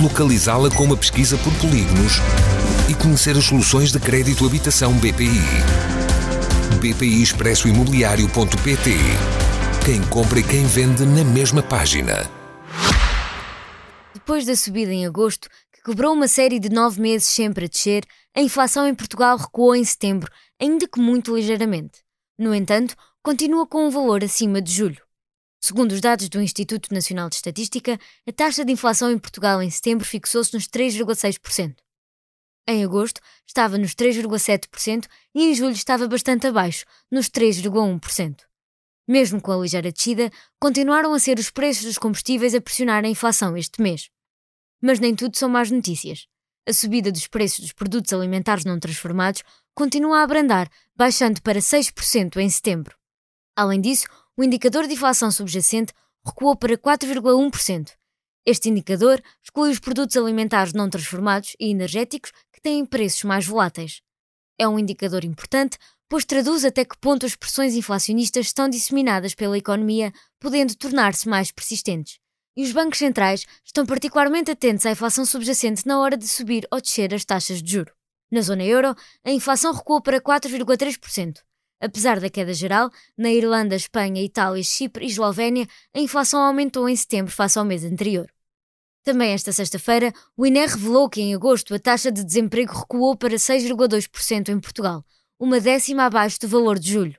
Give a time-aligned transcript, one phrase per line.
[0.00, 2.14] localizá-la com uma pesquisa por polígonos
[2.88, 5.42] e conhecer as soluções de crédito habitação BPI.
[6.80, 8.90] BPI Expresso Imobiliário.pt
[9.84, 12.30] Quem compra e quem vende na mesma página.
[14.14, 18.04] Depois da subida em agosto, que quebrou uma série de nove meses sempre a descer,
[18.36, 20.30] a inflação em Portugal recuou em setembro,
[20.60, 22.04] ainda que muito ligeiramente.
[22.38, 25.07] No entanto, continua com um valor acima de julho.
[25.60, 29.70] Segundo os dados do Instituto Nacional de Estatística, a taxa de inflação em Portugal em
[29.70, 31.76] setembro fixou-se nos 3,6%.
[32.66, 38.42] Em agosto estava nos 3,7% e em julho estava bastante abaixo, nos 3,1%.
[39.08, 43.08] Mesmo com a ligeira descida, continuaram a ser os preços dos combustíveis a pressionar a
[43.08, 44.10] inflação este mês.
[44.82, 46.26] Mas nem tudo são más notícias.
[46.68, 49.42] A subida dos preços dos produtos alimentares não transformados
[49.74, 52.94] continua a abrandar, baixando para 6% em setembro.
[53.56, 54.06] Além disso,
[54.38, 55.92] o indicador de inflação subjacente
[56.24, 57.90] recuou para 4,1%.
[58.46, 64.00] Este indicador exclui os produtos alimentares não transformados e energéticos que têm preços mais voláteis.
[64.56, 65.76] É um indicador importante,
[66.08, 71.50] pois traduz até que ponto as pressões inflacionistas estão disseminadas pela economia, podendo tornar-se mais
[71.50, 72.20] persistentes.
[72.56, 76.80] E os bancos centrais estão particularmente atentos à inflação subjacente na hora de subir ou
[76.80, 77.92] descer as taxas de juro.
[78.30, 78.94] Na zona euro,
[79.24, 81.38] a inflação recuou para 4,3%.
[81.80, 86.96] Apesar da queda geral, na Irlanda, Espanha, Itália, Chipre e Eslovénia, a inflação aumentou em
[86.96, 88.28] setembro face ao mês anterior.
[89.04, 93.36] Também esta sexta-feira, o INE revelou que em agosto a taxa de desemprego recuou para
[93.36, 95.04] 6,2% em Portugal,
[95.38, 97.18] uma décima abaixo do valor de julho.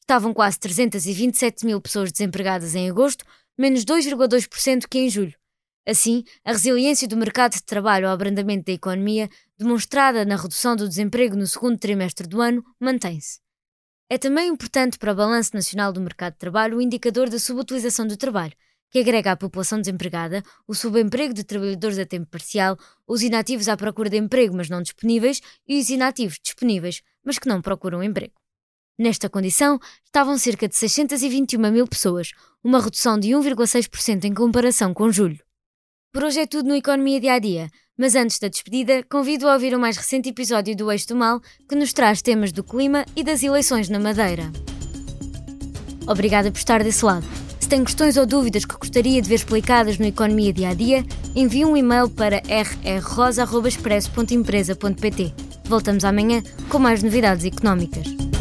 [0.00, 3.24] Estavam quase 327 mil pessoas desempregadas em agosto,
[3.58, 5.34] menos 2,2% que em julho.
[5.84, 10.88] Assim, a resiliência do mercado de trabalho ao abrandamento da economia, demonstrada na redução do
[10.88, 13.41] desemprego no segundo trimestre do ano, mantém-se.
[14.12, 18.06] É também importante para o Balanço Nacional do Mercado de Trabalho o indicador da subutilização
[18.06, 18.52] do trabalho,
[18.90, 23.74] que agrega a população desempregada, o subemprego de trabalhadores a tempo parcial, os inativos à
[23.74, 28.34] procura de emprego mas não disponíveis e os inativos disponíveis mas que não procuram emprego.
[28.98, 35.10] Nesta condição, estavam cerca de 621 mil pessoas, uma redução de 1,6% em comparação com
[35.10, 35.42] julho.
[36.12, 37.70] Por hoje é tudo no Economia Dia a Dia,
[38.02, 41.40] mas antes da despedida, convido a ouvir o mais recente episódio do Eixo do Mal,
[41.68, 44.50] que nos traz temas do clima e das eleições na Madeira.
[46.04, 47.24] Obrigada por estar desse lado.
[47.60, 51.06] Se tem questões ou dúvidas que gostaria de ver explicadas no Economia Dia a Dia,
[51.32, 55.32] envie um e-mail para rrrosa.expresso.empresa.pt.
[55.66, 58.31] Voltamos amanhã com mais novidades económicas.